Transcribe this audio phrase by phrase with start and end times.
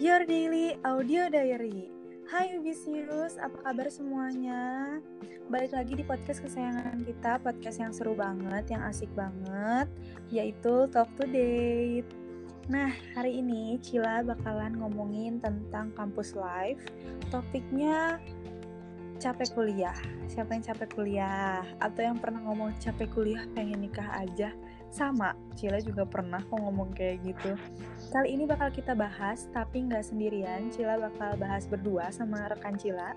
[0.00, 1.92] Your Daily Audio Diary.
[2.24, 4.96] Hai Ubisius, apa kabar semuanya?
[5.52, 9.92] Balik lagi di podcast kesayangan kita, podcast yang seru banget, yang asik banget,
[10.32, 12.08] yaitu Talk to Date.
[12.72, 16.80] Nah, hari ini Cila bakalan ngomongin tentang kampus life.
[17.28, 18.16] Topiknya
[19.20, 20.00] capek kuliah.
[20.32, 21.60] Siapa yang capek kuliah?
[21.76, 24.48] Atau yang pernah ngomong capek kuliah pengen nikah aja?
[24.90, 27.54] Sama, Cila juga pernah kok ngomong kayak gitu.
[28.10, 30.66] Kali ini bakal kita bahas, tapi nggak sendirian.
[30.74, 33.14] Cila bakal bahas berdua sama rekan Cila,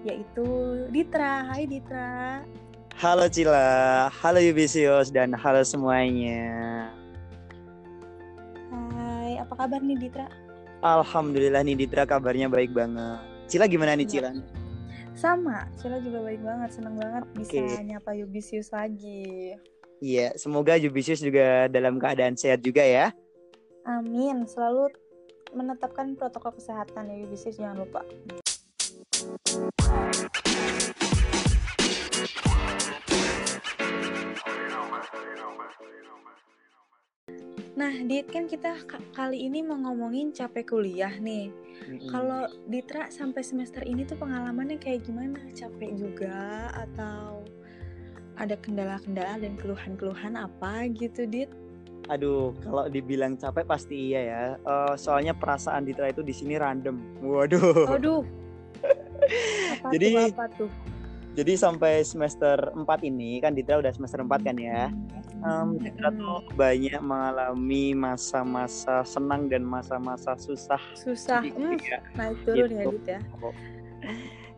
[0.00, 0.48] yaitu
[0.88, 1.44] Ditra.
[1.44, 2.40] Hai Ditra.
[2.96, 6.88] Halo Cila, halo Yubisius, dan halo semuanya.
[8.72, 10.24] Hai, apa kabar nih Ditra?
[10.80, 13.20] Alhamdulillah nih Ditra kabarnya baik banget.
[13.44, 14.32] Cila gimana nih Cila?
[15.12, 17.84] Sama, Cila juga baik banget, seneng banget bisa Oke.
[17.84, 19.52] nyapa Yubisius lagi.
[20.00, 23.12] Iya, semoga Yubisius juga dalam keadaan sehat juga ya.
[23.84, 24.88] Amin, selalu
[25.52, 28.00] menetapkan protokol kesehatan ya Yubisius, jangan lupa.
[37.76, 41.52] Nah, Dit, kan kita ka- kali ini mau ngomongin capek kuliah nih.
[41.88, 42.08] Mm-mm.
[42.08, 45.40] Kalau Ditra sampai semester ini tuh pengalamannya kayak gimana?
[45.52, 47.44] Capek juga atau
[48.40, 51.52] ada kendala-kendala dan keluhan-keluhan apa gitu, Dit?
[52.08, 54.42] Aduh, kalau dibilang capek pasti iya ya.
[54.56, 56.96] Eh, soalnya perasaan Ditra itu di sini random.
[57.20, 57.86] Waduh.
[57.86, 58.24] Aduh.
[59.76, 60.70] Apa Jadi- tuh, apa tuh?
[61.30, 64.90] Jadi sampai semester 4 ini kan Ditra udah semester 4 kan ya.
[65.40, 70.82] Em, Ditra tuh banyak mengalami masa-masa senang dan masa-masa susah.
[70.98, 71.46] Susah.
[71.46, 72.90] Jadi, Hmm, ya, naik turun ya, Gitu.
[72.90, 73.20] Dit ya.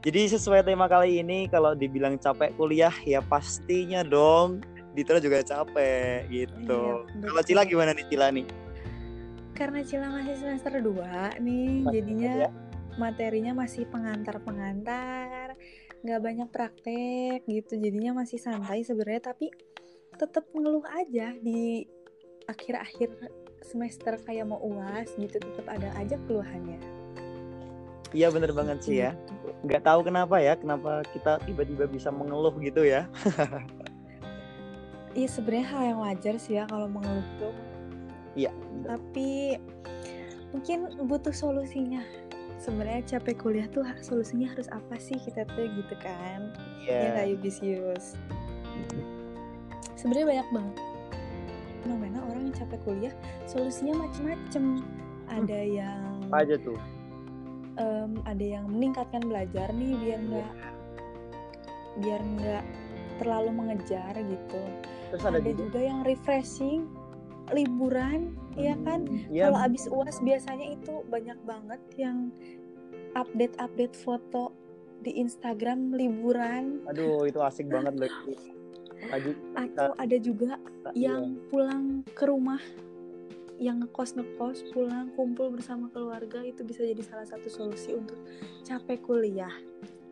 [0.03, 4.59] Jadi sesuai tema kali ini kalau dibilang capek kuliah ya pastinya dong
[4.93, 7.07] Ditra juga capek gitu.
[7.07, 7.43] Iya, kalau.
[7.47, 8.47] Cila gimana nih Cila nih?
[9.57, 12.51] Karena Cila masih semester 2 nih, Masih jadinya ya?
[13.01, 15.57] materinya masih pengantar-pengantar,
[16.05, 19.49] nggak banyak praktek gitu, jadinya masih santai sebenarnya, tapi
[20.21, 21.89] tetap ngeluh aja di
[22.49, 23.17] akhir-akhir
[23.65, 27.02] semester kayak mau uas gitu, tetap ada aja keluhannya.
[28.13, 29.17] Iya bener banget sih ya.
[29.65, 33.09] Nggak tahu kenapa ya, kenapa kita tiba-tiba bisa mengeluh gitu ya.
[35.13, 37.53] Iya sebenarnya hal yang wajar sih ya kalau mengeluh tuh,
[38.33, 38.49] Iya.
[38.81, 39.61] tapi
[40.57, 42.01] mungkin butuh solusinya.
[42.57, 46.57] Sebenarnya capek kuliah tuh solusinya harus apa sih kita tuh gitu kan?
[46.89, 47.09] Ya Iya.
[47.13, 48.17] nggak Yubisius.
[50.01, 50.77] Sebenarnya banyak banget
[51.85, 54.81] fenomena orang yang capek kuliah, solusinya macem-macem.
[55.29, 56.81] Ada yang Apa aja tuh?
[57.79, 60.29] Em, ada yang meningkatkan belajar nih biar Iya.
[60.29, 60.53] nggak
[61.93, 62.65] biar nggak
[63.21, 64.63] terlalu mengejar gitu.
[65.13, 65.61] Terus Ada, ada, juga.
[65.69, 66.89] juga yang refreshing,
[67.53, 69.05] liburan, ya kan?
[69.29, 69.53] Iya.
[69.53, 72.33] Kalau abis uas biasanya itu banyak banget yang
[73.13, 74.57] update-update foto
[75.03, 78.13] di Instagram liburan Aduh itu asik banget loh.
[79.11, 80.57] Lagi atau ada juga
[80.95, 81.19] iya.
[81.19, 82.63] yang pulang ke rumah
[83.61, 88.19] yang ngekos ngekos pulang kumpul bersama keluarga itu bisa jadi salah satu solusi untuk
[88.65, 89.53] capek kuliah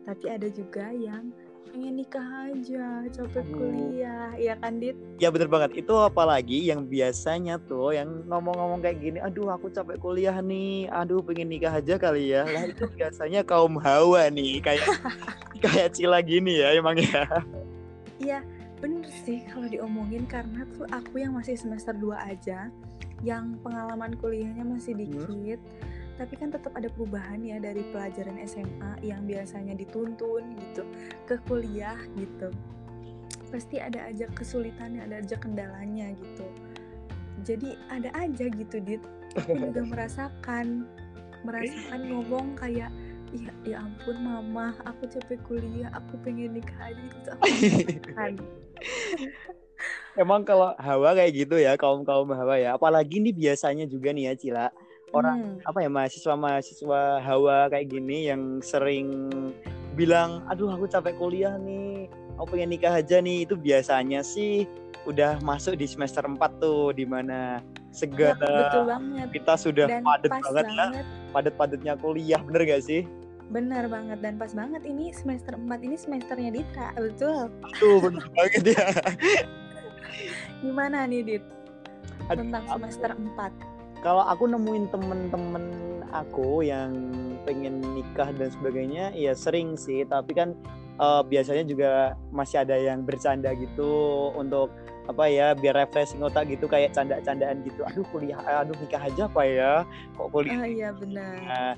[0.05, 1.29] tapi ada juga yang
[1.71, 3.55] pengen nikah aja capek Aduh.
[3.55, 5.85] kuliah ya kan dit Ya bener banget.
[5.85, 11.23] Itu apalagi yang biasanya tuh yang ngomong-ngomong kayak gini, aduh aku capek kuliah nih, aduh
[11.23, 12.43] pengen nikah aja kali ya.
[12.43, 14.83] Lah itu biasanya kaum hawa nih, kayak
[15.63, 17.23] kayak Cila gini ya emang ya.
[18.19, 18.43] Iya
[18.81, 22.73] bener sih kalau diomongin karena tuh aku yang masih semester 2 aja
[23.21, 25.61] yang pengalaman kuliahnya masih dikit
[26.21, 30.85] tapi kan tetap ada perubahan ya dari pelajaran SMA yang biasanya dituntun gitu
[31.25, 32.53] ke kuliah gitu.
[33.49, 36.45] Pasti ada aja kesulitannya ada aja kendalanya gitu.
[37.41, 39.01] Jadi ada aja gitu dit.
[39.33, 40.85] Aku juga merasakan
[41.41, 42.93] merasakan ngomong kayak
[43.33, 47.27] ya ya ampun mama aku capek kuliah aku pengen nikah aja gitu.
[47.33, 48.31] Aku merasakan.
[50.13, 52.75] Emang kalau hawa kayak gitu ya, kaum-kaum hawa ya.
[52.75, 54.67] Apalagi nih biasanya juga nih ya Cila,
[55.11, 55.67] orang Hmm.
[55.67, 59.31] apa ya mahasiswa-mahasiswa hawa kayak gini yang sering
[59.95, 63.47] bilang, aduh aku capek kuliah nih, aku pengen nikah aja nih.
[63.47, 64.67] Itu biasanya sih
[65.03, 69.99] udah masuk di semester 4 tuh, di mana Ya, segala betul banget kita sudah dan
[69.99, 73.03] padat pas banget lah, banget padat-padatnya kuliah, bener gak sih?
[73.51, 78.63] benar banget dan pas banget ini semester 4 ini semesternya Ditra betul Aduh bener banget
[78.79, 78.85] ya.
[80.61, 81.43] gimana nih Dit?
[82.29, 83.71] Tentang apa semester 4
[84.01, 85.65] kalau aku nemuin temen-temen
[86.09, 86.91] aku yang
[87.45, 90.01] pengen nikah dan sebagainya ya sering sih.
[90.09, 90.57] Tapi kan
[90.97, 94.73] eh, biasanya juga masih ada yang bercanda gitu untuk
[95.09, 97.85] apa ya biar refreshing otak gitu kayak canda-candaan gitu.
[97.85, 99.73] Aduh kuliah aduh nikah aja apa ya?
[100.17, 100.57] Kok kuliah?
[100.57, 101.35] Oh iya benar.
[101.45, 101.73] Nah,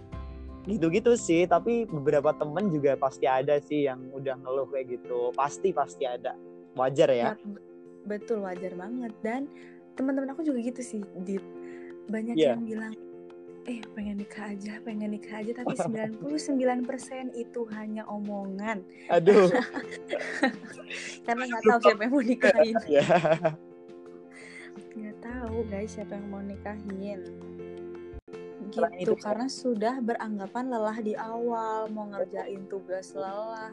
[0.63, 1.43] gitu-gitu sih.
[1.43, 5.35] Tapi beberapa temen juga pasti ada sih yang udah ngeluh kayak gitu.
[5.35, 6.39] Pasti pasti ada.
[6.73, 7.37] Wajar ya, Ya,
[8.05, 9.13] betul wajar banget.
[9.21, 9.47] Dan
[9.93, 11.43] teman-teman aku juga gitu sih Dit.
[12.09, 12.55] Banyak Iya.
[12.57, 12.93] yang bilang
[13.63, 15.63] eh pengen nikah aja pengen nikah aja.
[15.63, 18.83] Tapi 99% itu hanya omongan.
[19.07, 19.47] Aduh.
[21.25, 22.75] Karena nggak tahu siapa yang mau nikahin.
[22.93, 23.05] Ya
[24.93, 27.21] nggak tahu guys siapa yang mau nikahin.
[28.73, 33.69] Gitu itu, karena sudah beranggapan lelah di awal mau ngerjain tugas lelah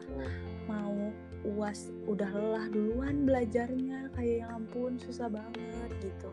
[0.69, 0.93] mau
[1.41, 6.29] uas udah lelah duluan belajarnya kayak ya ampun susah banget gitu.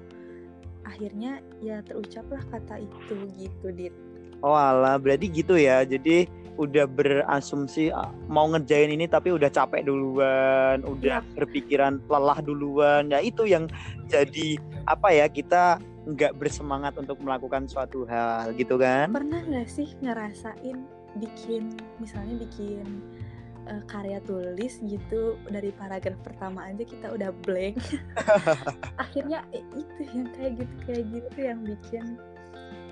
[0.87, 3.95] Akhirnya ya terucaplah kata itu gitu dit.
[4.41, 5.83] Oh alah berarti gitu ya.
[5.83, 11.35] Jadi udah berasumsi ah, mau ngerjain ini tapi udah capek duluan udah Iya.
[11.39, 13.11] berpikiran lelah duluan.
[13.11, 13.71] Ya itu yang
[14.11, 14.59] jadi
[14.91, 15.79] apa ya kita
[16.09, 19.13] nggak bersemangat untuk melakukan suatu hal gitu kan?
[19.13, 20.79] Pernah nggak sih ngerasain
[21.19, 22.85] bikin misalnya bikin
[23.69, 27.77] eh, karya tulis gitu dari paragraf pertama aja kita udah blank.
[29.05, 32.05] Akhirnya eh, itu yang kayak gitu kayak gitu yang bikin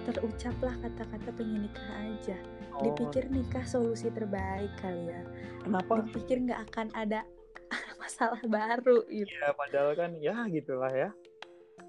[0.07, 2.37] terucaplah kata-kata pengen nikah aja.
[2.77, 5.23] Oh, dipikir nikah solusi terbaik kali ya.
[5.65, 6.05] Kenapa?
[6.07, 7.25] Dipikir nggak akan ada
[8.03, 9.33] masalah baru gitu.
[9.33, 11.11] Ya padahal kan ya gitulah ya.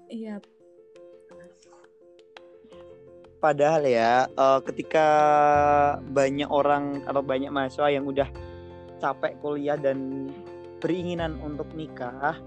[0.08, 0.40] Iya.
[3.38, 5.06] Padahal ya, eh, ketika
[6.10, 8.26] banyak orang atau banyak mahasiswa yang udah
[8.98, 10.30] capek kuliah dan
[10.78, 12.38] beringinan untuk nikah,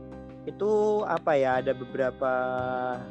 [0.48, 1.60] itu apa ya?
[1.60, 2.32] Ada beberapa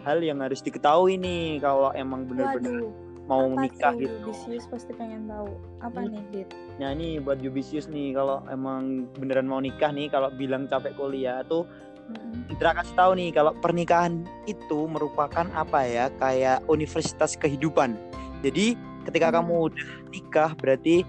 [0.02, 2.88] hal yang harus diketahui nih kalau emang bener-bener
[3.28, 4.30] mau apa nikah tuh gitu.
[4.32, 6.10] Bisius pasti pengen tahu apa Hmm.
[6.10, 6.48] nih dit
[6.82, 11.44] Nah ini buat Yubisius nih, kalau emang beneran mau nikah nih, kalau bilang capek kuliah
[11.46, 11.62] tuh
[12.10, 12.50] Mm-mm.
[12.50, 17.94] Indra kasih tahu nih kalau pernikahan itu merupakan apa ya kayak universitas kehidupan.
[18.42, 18.74] Jadi
[19.06, 19.36] ketika Hmm.
[19.38, 21.06] kamu udah nikah berarti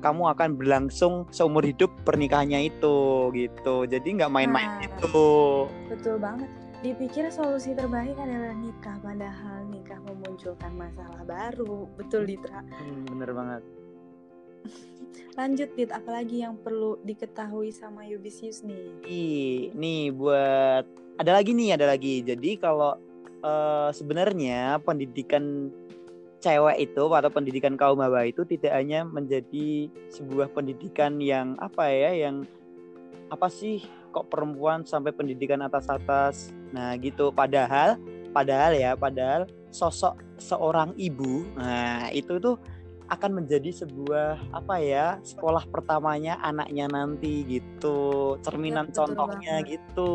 [0.00, 2.96] kamu akan berlangsung seumur hidup pernikahannya itu
[3.30, 3.84] gitu.
[3.84, 4.80] Jadi nggak main-main Nah.
[4.82, 5.28] gitu.
[5.86, 6.48] betul banget
[6.80, 13.62] dipikir solusi terbaik adalah nikah padahal nikah memunculkan masalah baru betul Ditra Hmm, bener banget.
[15.38, 20.84] lanjut dit apalagi yang perlu diketahui sama Yubisius nih Ih, nih buat
[21.16, 22.24] ada lagi nih ada lagi.
[22.24, 22.96] Jadi kalau
[23.40, 25.68] eh, sebenarnya pendidikan
[26.40, 32.28] cewek itu atau pendidikan kaum hawa itu tidak hanya menjadi sebuah pendidikan yang apa ya
[32.28, 32.48] yang
[33.30, 36.50] apa sih kok perempuan sampai pendidikan atas-atas.
[36.74, 37.30] Nah, gitu.
[37.30, 37.94] Padahal
[38.34, 42.58] padahal ya, padahal sosok seorang ibu nah itu tuh
[43.10, 49.78] akan menjadi sebuah apa ya sekolah pertamanya anaknya nanti gitu cerminan betul contohnya banget.
[49.78, 50.14] gitu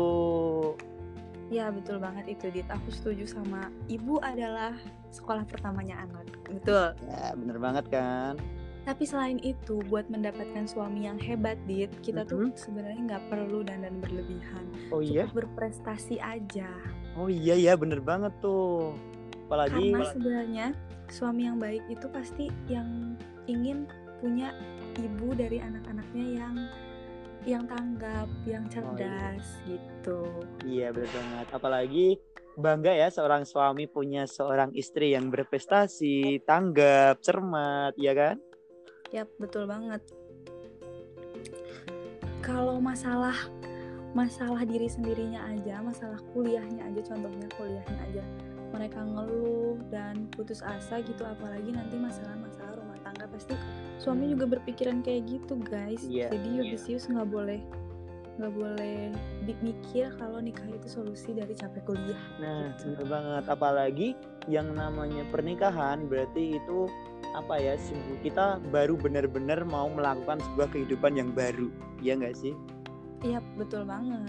[1.48, 2.66] ya betul banget itu dit.
[2.68, 4.74] Aku setuju sama ibu adalah
[5.10, 6.92] sekolah pertamanya anak betul.
[7.06, 8.34] Ya bener banget kan?
[8.86, 12.54] Tapi selain itu buat mendapatkan suami yang hebat dit kita tuh Mhm.
[12.54, 14.62] sebenarnya nggak perlu dandan berlebihan.
[14.94, 15.26] Oh iya?
[15.26, 16.70] Cukup berprestasi aja.
[17.18, 18.94] Oh iya ya bener banget tuh.
[19.50, 20.66] Apalagi karena sebenarnya
[21.10, 23.18] suami yang baik itu pasti yang
[23.50, 23.90] ingin
[24.22, 24.54] punya
[24.98, 26.54] ibu dari anak-anaknya yang
[27.46, 30.26] yang tanggap, yang cerdas gitu.
[30.66, 32.06] iya bener banget apalagi
[32.58, 38.36] bangga ya seorang suami punya seorang istri yang berprestasi tanggap cermat ya kan
[39.14, 40.02] Yap, betul banget.
[42.42, 43.34] Kalau masalah
[44.16, 48.24] masalah diri sendirinya aja, masalah kuliahnya aja, contohnya kuliahnya aja,
[48.72, 53.54] mereka ngeluh dan putus asa gitu, apalagi nanti masalah-masalah rumah tangga pasti
[53.96, 56.02] suami juga berpikiran kayak gitu guys.
[56.02, 56.58] Iya, Jadi iya.
[56.62, 57.60] Yudisius nggak boleh
[58.36, 59.16] nggak boleh
[59.64, 62.20] mikir kalau nikah itu solusi dari capek kuliah.
[62.36, 62.92] Nah, Gitu.
[62.92, 63.44] bener banget.
[63.48, 64.08] Apalagi
[64.44, 66.84] yang namanya pernikahan berarti itu
[67.32, 67.80] apa ya?
[67.80, 72.52] sebu- Kita baru benar-benar mau melakukan sebuah kehidupan yang baru, ya nggak sih?
[73.24, 74.28] Iya betul banget.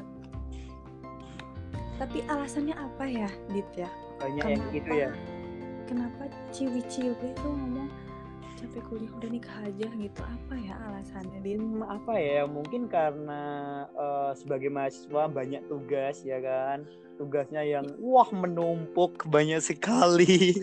[2.00, 3.92] Tapi alasannya apa ya, Dit ya?
[4.24, 5.12] Banyak yang gitu ya.
[5.84, 7.92] Kenapa ciwi-ciwi itu ngomong
[8.58, 10.22] capek kuliah udah nikah aja gitu?
[10.26, 11.40] Apa ya alasannya?
[11.46, 12.44] Hmm, apa ya?
[12.50, 13.42] Mungkin karena
[13.94, 16.84] eh, sebagai mahasiswa banyak tugas ya kan.
[17.18, 20.54] Tugasnya yang wah menumpuk banyak sekali.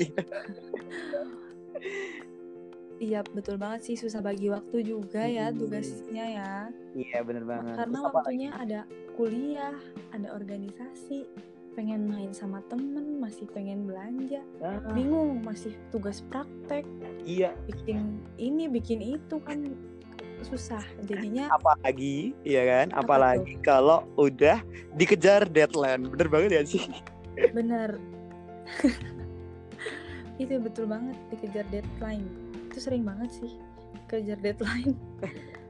[3.03, 5.59] Iya betul banget sih susah bagi waktu juga ya Hmm.
[5.61, 6.53] tugasnya ya.
[6.95, 7.75] Iya bener banget.
[7.75, 8.81] Karena Terus waktunya ada
[9.19, 9.77] kuliah,
[10.15, 11.27] ada organisasi,
[11.75, 14.41] pengen main sama temen, masih pengen belanja?
[14.63, 16.87] Ah, bingung masih tugas praktek,
[17.27, 19.75] iya, bikin ini bikin itu kan
[20.47, 20.83] susah.
[21.05, 22.87] Jadinya apalagi ya kan?
[22.95, 24.63] Apa apalagi kalau udah
[24.95, 26.07] dikejar deadline.
[26.09, 26.85] Bener banget ya sih?
[27.51, 27.99] Bener.
[30.43, 31.17] Itu betul banget.
[31.33, 32.29] Dikejar deadline.
[32.71, 33.55] Itu sering banget sih
[34.09, 34.95] kejar deadline.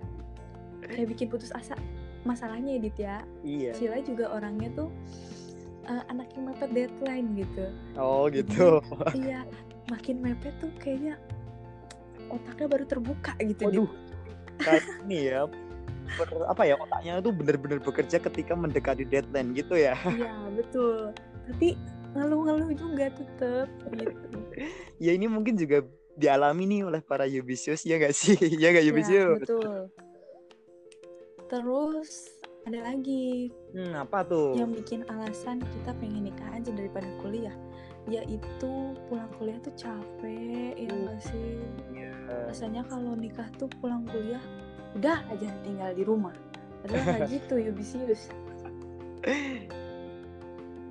[0.84, 1.78] Kayak bikin putus asa.
[2.24, 3.76] Masalahnya edit ya iya.
[3.76, 4.88] Sheila juga orangnya tuh
[5.88, 7.64] eh, anak yang mepet deadline gitu.
[7.96, 8.80] Oh gitu.
[9.12, 9.44] iya
[9.92, 11.20] makin mepet tuh kayaknya
[12.32, 13.90] otaknya baru terbuka gitu waduh.
[15.04, 15.40] Ini ya
[16.14, 19.94] ber- apa ya otaknya tuh bener-bener bekerja ketika mendekati deadline gitu ya.
[20.14, 21.12] Iya betul.
[21.44, 21.68] Tapi
[22.14, 24.26] ngeluh-ngeluh juga tetep gitu.
[25.02, 28.38] Ya ini mungkin juga dialami nih oleh para Yubisius ya gak sih?
[28.62, 29.42] Ya gak ya Yubisius?
[29.42, 29.78] betul.
[31.50, 32.10] Terus
[32.64, 33.52] ada lagi.
[33.76, 34.56] Hmm, apa tuh?
[34.56, 37.54] Yang bikin alasan kita pengen nikah aja daripada kuliah
[38.04, 41.56] yaitu pulang kuliah tuh capek ya nggak sih?
[41.88, 42.12] Iya.
[42.52, 44.40] rasanya kalau nikah tuh pulang kuliah
[44.92, 46.36] udah aja tinggal di rumah.
[46.84, 48.28] Padahal nggak gitu Yubisius.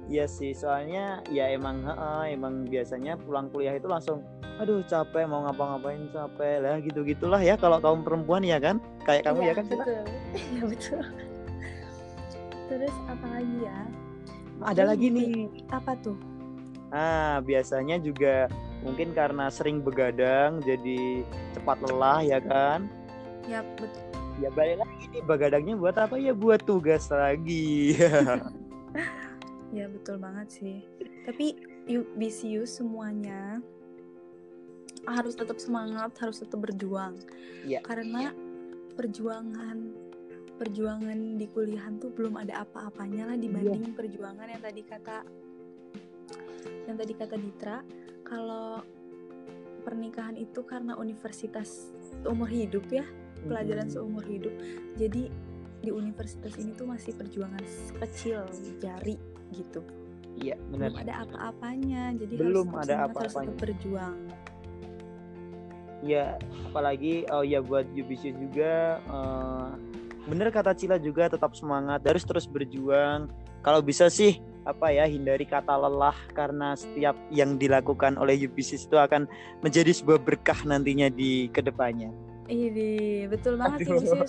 [0.10, 4.26] Iya sih, soalnya ya emang heeh, emang biasanya pulang kuliah itu langsung
[4.62, 8.82] aduh capek mau ngapa-ngapain capek lah gitu gitulah ya kalau kaum perempuan ya kan?
[9.06, 10.02] Kayak kamu Iya, ya kan betul.
[10.54, 11.33] Iya betul
[12.70, 13.80] terus apa lagi ya?
[14.64, 15.50] Ada lagi nih.
[15.74, 16.16] apa tuh?
[16.94, 18.48] Ah biasanya juga
[18.86, 21.26] mungkin karena sering begadang jadi
[21.58, 22.86] cepat lelah ya kan?
[23.50, 26.16] Ya betul ya balik lagi nih begadangnya buat apa?
[26.18, 27.94] Ya buat tugas lagi.
[29.74, 30.86] Ya betul banget sih.
[31.26, 31.58] Tapi
[31.90, 33.58] you Bisius semuanya
[35.10, 37.18] harus tetap semangat harus tetap berjuang.
[37.66, 37.82] Iya.
[37.82, 38.36] karena
[38.94, 39.96] perjuangan
[40.58, 45.18] perjuangan di kuliahan tuh belum ada apa-apanya lah dibanding perjuangan yang tadi kata
[46.88, 47.78] yang tadi kata Ditra.
[48.24, 48.82] Kalau
[49.84, 51.92] pernikahan itu karena universitas
[52.24, 53.04] seumur hidup ya
[53.44, 53.96] pelajaran Mm-mm.
[54.00, 54.54] seumur hidup.
[54.96, 55.28] Jadi
[55.84, 57.64] di universitas ini tuh masih perjuangan
[58.00, 58.48] kecil
[58.80, 59.20] jari
[59.52, 59.84] gitu.
[60.40, 60.90] Iya benar.
[60.90, 64.18] belum ada apa-apanya jadi Belum harus ada semangat, harus berjuang.
[66.04, 66.36] Ya
[66.72, 69.70] apalagi oh ya buat Yubisius juga eh,
[70.28, 73.28] bener kata Cila juga tetap semangat harus terus berjuang.
[73.64, 78.96] Kalau bisa sih apa ya hindari kata lelah karena setiap yang dilakukan oleh Yubisius itu
[78.96, 79.28] akan
[79.60, 82.12] menjadi sebuah berkah nantinya di ke depannya.
[82.48, 84.24] Ini betul banget sih Aduh.
[84.24, 84.28] Nah,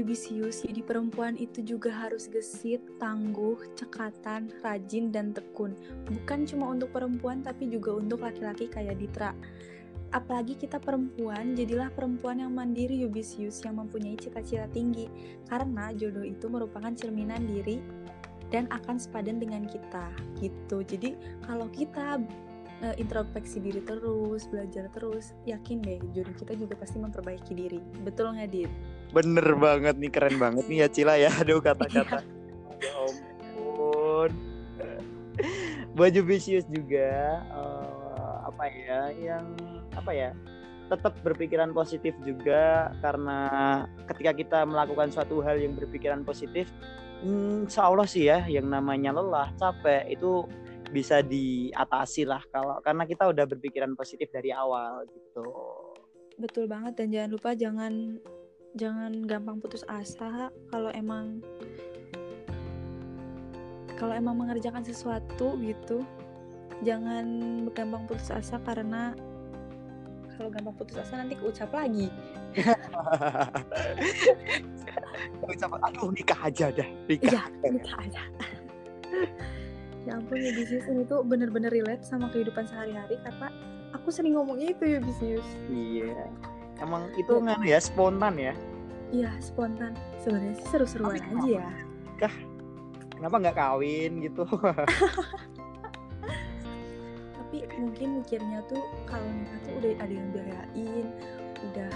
[0.00, 5.76] Yubisius, jadi perempuan itu juga harus gesit, tangguh, cekatan, rajin, dan tekun.
[6.08, 9.36] Bukan cuma untuk perempuan, tapi juga untuk laki-laki kayak Ditra.
[10.10, 15.06] Apalagi kita perempuan, jadilah perempuan yang mandiri Yubisius, yang mempunyai cita-cita tinggi.
[15.46, 17.78] Karena jodoh itu merupakan cerminan diri
[18.50, 20.10] dan akan sepadan dengan kita,
[20.42, 20.82] gitu.
[20.82, 21.14] Jadi,
[21.46, 22.18] kalau kita
[22.82, 27.78] eh, introspeksi diri terus, belajar terus, yakin deh jodoh kita juga pasti memperbaiki diri.
[28.02, 28.72] Betul nggak, Dit?
[29.10, 31.30] Bener banget nih keren banget nih ya Cila ya.
[31.42, 32.22] Aduh kata-kata.
[32.80, 34.30] Ya ampun.
[35.96, 39.44] Buat Yubisius juga eh, apa ya yang
[39.94, 40.30] apa ya
[40.90, 43.38] tetap berpikiran positif juga karena
[44.10, 46.66] ketika kita melakukan suatu hal yang berpikiran positif
[47.22, 50.42] hmm, insya Allah sih ya yang namanya lelah capek itu
[50.90, 55.46] bisa diatasi lah kalau karena kita udah berpikiran positif dari awal gitu.
[56.34, 57.92] Betul banget dan jangan lupa jangan
[58.78, 61.42] jangan gampang putus asa kalau emang
[63.98, 66.06] kalau emang mengerjakan sesuatu gitu
[66.80, 67.26] jangan
[67.74, 69.12] gampang putus asa karena
[70.40, 72.08] kalau gampang putus asa nanti keucap lagi.
[75.44, 77.28] Ucapan, aduh nikah aja dah nikah.
[77.28, 78.22] Iya nikah aja.
[80.08, 83.52] Ya ampun ya bisnis ini tuh bener-bener relate sama kehidupan sehari-hari karena
[83.92, 86.24] aku sering ngomongnya itu ya bisnis Iya.
[86.80, 88.54] Emang itu nganu ya spontan ya.
[89.10, 91.68] iya spontan sebenarnya sih seru-seruan aja ya
[93.10, 94.48] Kenapa nggak kawin gitu?
[97.36, 101.06] tapi mungkin mikirnya tuh kalau nikah tuh udah ada yang biayain
[101.66, 101.90] udah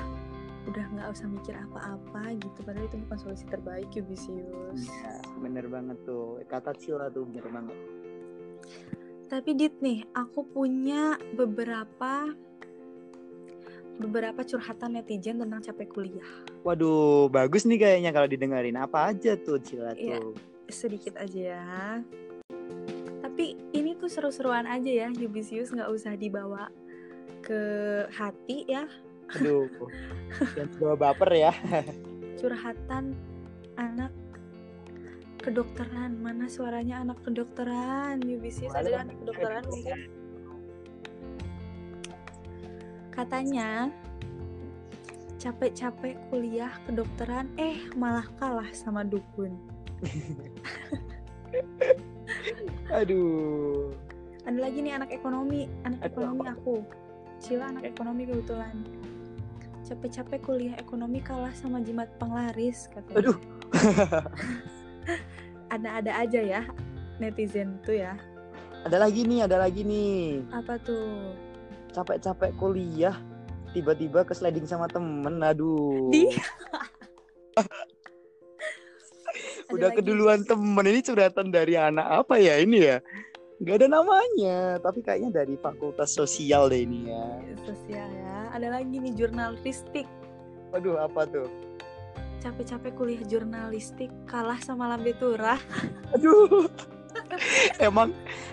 [0.64, 5.96] udah nggak usah mikir apa-apa gitu padahal itu bukan solusi terbaik Yubisius Iya, bener banget
[6.02, 6.40] tuh.
[6.48, 7.76] Kata Cila tuh bener banget.
[9.24, 12.28] tapi Dit nih aku punya beberapa
[13.94, 16.28] beberapa curhatan netizen tentang capek kuliah
[16.62, 18.74] Waduh, bagus nih kayaknya kalau didengerin.
[18.74, 20.18] Apa aja tuh Cila Iya.
[20.18, 20.34] tuh?
[20.64, 22.00] sedikit aja ya
[23.20, 26.72] tapi ini tuh seru-seruan aja ya Yubisius nggak usah dibawa
[27.42, 27.60] ke
[28.08, 28.88] hati ya
[29.36, 29.68] Aduh.
[30.54, 31.52] Jangan bawa baper ya.
[32.40, 33.12] curhatan
[33.76, 34.12] anak
[35.40, 39.98] kedokteran mana suaranya anak kedokteran Yubisius ada anak kedokteran mungkin
[43.14, 43.88] katanya
[45.38, 49.54] capek-capek kuliah kedokteran eh malah kalah sama dukun
[52.90, 53.92] Aduh.
[54.44, 56.52] ada lagi nih anak ekonomi anak Aduh, ekonomi apa?
[56.56, 56.74] aku
[57.38, 58.76] Cila anak ekonomi kebetulan
[59.84, 63.36] capek-capek kuliah ekonomi kalah sama jimat penglaris katanya Aduh.
[65.74, 66.62] ada-ada aja ya
[67.18, 68.16] netizen tuh ya
[68.84, 70.44] Ada lagi nih, ada lagi nih.
[70.52, 71.32] apa tuh
[71.94, 73.14] Capek-capek kuliah,
[73.70, 75.38] tiba-tiba ke sliding sama temen.
[75.40, 76.10] Aduh.
[76.10, 76.34] Di-
[79.66, 79.98] Udah lagi.
[79.98, 82.98] keduluan temen ini curhatan dari anak apa ya ini ya?
[83.60, 87.24] Gak ada namanya, tapi kayaknya dari fakultas sosial deh ini ya.
[87.64, 90.04] sosial ya ada lagi nih jurnalistik
[90.68, 91.48] Waduh, apa tuh?
[92.38, 95.56] capek-capek kuliah jurnalistik kalah sama lambe turah
[96.14, 96.68] Aduh.
[97.80, 98.10] emang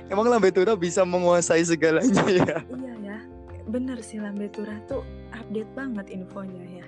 [0.08, 2.58] emang Lambe Tura bisa menguasai segalanya ya.
[2.62, 2.91] iya ya
[3.68, 6.86] bener sih lambe turah tuh update banget infonya ya.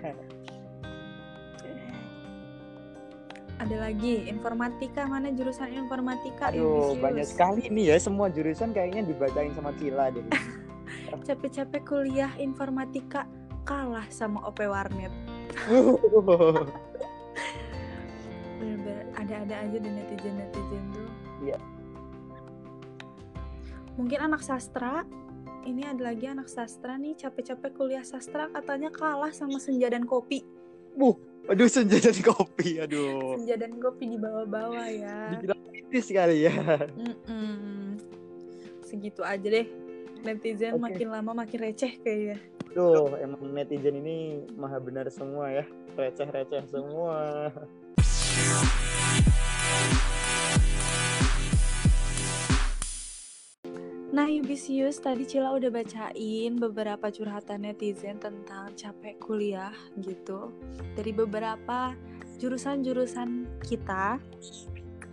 [3.61, 9.55] Ada lagi informatika mana jurusan informatika Aduh, banyak sekali nih ya semua jurusan kayaknya dibacain
[9.55, 10.25] sama Cila deh.
[11.27, 13.23] capek-capek kuliah informatika
[13.63, 15.13] kalah sama OP warnet.
[18.59, 21.07] Bener-bener ada-ada aja deh netizen-netizen tuh.
[21.43, 21.57] Iya.
[23.93, 25.05] mungkin anak sastra
[25.63, 30.43] ini ada lagi anak sastra nih capek-capek kuliah sastra katanya kalah sama senja dan kopi
[31.43, 32.79] Aduh, senja dan kopi.
[32.79, 33.35] Aduh.
[33.35, 36.55] senja dan kopi di bawah-bawah ya Dikira kritis kali ya.
[36.95, 37.99] Mm-mm.
[38.85, 39.67] segitu aja deh
[40.23, 40.83] netizen Oke.
[40.87, 42.39] makin lama makin receh kayaknya
[42.73, 45.61] Duh, emang netizen ini maha benar semua ya.
[45.93, 47.53] Receh-receh semua.
[54.13, 60.53] Nah, Yubisius, tadi Cila udah bacain beberapa curhatan netizen tentang capek kuliah gitu.
[60.93, 61.97] Dari beberapa
[62.37, 64.21] jurusan-jurusan kita.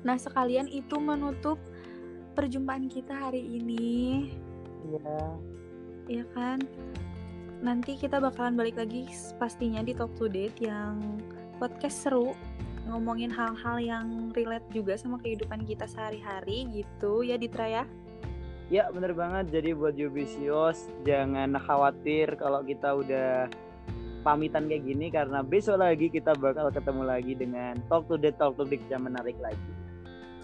[0.05, 1.57] Nah, sekalian itu menutup
[2.37, 4.37] perjumpaan kita hari ini,
[4.85, 5.21] Iya.
[6.21, 6.61] ya kan?
[7.65, 9.09] Nanti kita bakalan balik lagi
[9.41, 11.01] pastinya di Talk to Date yang
[11.57, 12.37] podcast seru
[12.85, 17.85] ngomongin hal-hal yang relate juga sama kehidupan kita sehari-hari gitu ya Ditra ya.
[18.71, 19.51] Ya, bener banget.
[19.51, 23.51] Jadi buat Yubisios, jangan khawatir kalau kita udah
[24.23, 28.55] pamitan kayak gini karena besok lagi kita bakal ketemu lagi dengan Talk to Date Talk
[28.55, 29.81] to Date yang menarik lagi.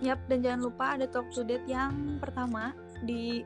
[0.04, 3.40] Yap, dan jangan lupa ada talk to date yang pertama di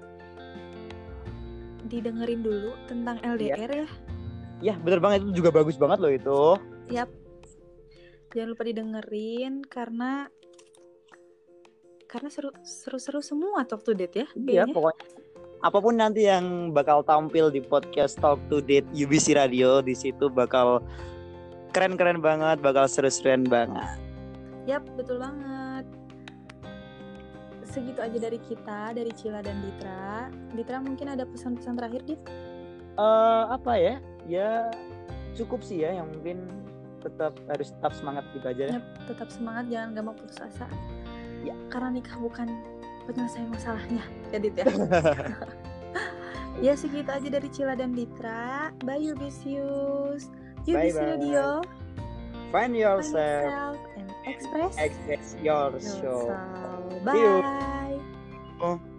[1.86, 3.88] didengerin dulu tentang LDR ya.
[4.60, 6.42] Ya, bener banget itu juga bagus banget loh itu.
[6.90, 7.10] Yap.
[8.34, 10.26] Jangan lupa didengerin karena
[12.10, 14.26] karena seru seru-seru semua talk to date ya.
[14.34, 15.06] Iya, pokoknya
[15.60, 20.32] apa pun nanti yang bakal tampil di podcast Talk to Date UBC Radio di situ
[20.32, 20.80] bakal
[21.76, 23.86] keren-keren banget, bakal seru-seruan banget.
[24.64, 25.84] Yap, betul banget.
[27.68, 30.32] Segitu aja dari kita, dari Cila dan Ditra.
[30.56, 32.20] Ditra mungkin ada pesan-pesan terakhir, Dit?
[32.98, 33.94] eh apa ya?
[34.26, 34.50] Ya
[35.38, 36.48] cukup sih ya yang mungkin
[37.04, 38.64] tetap harus tetap semangat gitu aja.
[38.66, 38.72] ya.
[38.80, 40.66] Yap, tetap semangat, jangan gampang putus asa.
[41.44, 41.54] Ya.
[41.72, 42.48] Karena nikah bukan
[43.08, 44.64] penyelesaian masalahnya, ya Dit ya.
[46.66, 48.70] ya segitu aja dari Cila dan Ditra.
[48.84, 50.28] Bye Yubisius.
[50.68, 51.08] Yubis Bye-bye.
[51.16, 51.64] Radio.
[52.50, 56.34] Find Find yourself, yourself and express express your show.
[56.34, 56.90] yourself.
[57.06, 57.34] See you.
[57.40, 57.98] Bye.
[58.58, 58.89] Oh.